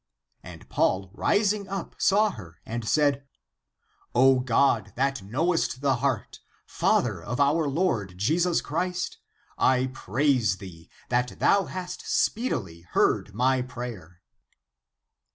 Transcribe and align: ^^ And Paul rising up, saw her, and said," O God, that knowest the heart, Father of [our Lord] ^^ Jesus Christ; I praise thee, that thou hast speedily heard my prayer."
^^ 0.01 0.03
And 0.41 0.67
Paul 0.67 1.11
rising 1.13 1.67
up, 1.69 1.93
saw 1.99 2.31
her, 2.31 2.59
and 2.65 2.89
said," 2.89 3.23
O 4.15 4.39
God, 4.39 4.93
that 4.95 5.21
knowest 5.21 5.81
the 5.81 5.97
heart, 5.97 6.39
Father 6.65 7.21
of 7.21 7.39
[our 7.39 7.67
Lord] 7.69 8.09
^^ 8.13 8.15
Jesus 8.17 8.61
Christ; 8.61 9.19
I 9.59 9.91
praise 9.93 10.57
thee, 10.57 10.89
that 11.09 11.37
thou 11.37 11.65
hast 11.65 12.03
speedily 12.07 12.81
heard 12.93 13.35
my 13.35 13.61
prayer." 13.61 14.21